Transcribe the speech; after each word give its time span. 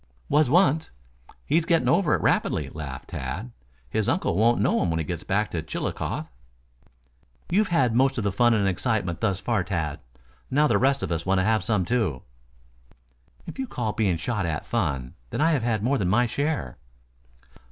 "Was 0.29 0.49
once. 0.49 0.89
He's 1.45 1.63
getting 1.63 1.87
over 1.87 2.15
it 2.15 2.23
rapidly," 2.23 2.69
laughed 2.71 3.09
Tad. 3.11 3.51
"His 3.87 4.09
uncle 4.09 4.35
won't 4.35 4.59
know 4.59 4.81
him 4.81 4.89
when 4.89 4.97
he 4.97 5.05
gets 5.05 5.23
back 5.23 5.51
to 5.51 5.61
Chillicothe." 5.61 6.25
"You 7.51 7.59
have 7.59 7.67
had 7.67 7.93
most 7.95 8.17
of 8.17 8.23
the 8.23 8.31
fun 8.31 8.55
and 8.55 8.67
excitement 8.67 9.21
thus 9.21 9.39
far, 9.39 9.63
Tad. 9.63 9.99
Now 10.49 10.65
the 10.65 10.79
rest 10.79 11.03
of 11.03 11.11
us 11.11 11.23
want 11.27 11.37
to 11.39 11.45
have 11.45 11.63
some 11.63 11.85
too." 11.85 12.23
"If 13.45 13.59
you 13.59 13.67
call 13.67 13.93
being 13.93 14.17
shot 14.17 14.47
at 14.47 14.65
fun, 14.65 15.13
then 15.29 15.39
I 15.39 15.51
have 15.51 15.61
had 15.61 15.83
more 15.83 15.99
than 15.99 16.09
my 16.09 16.25
share." 16.25 16.79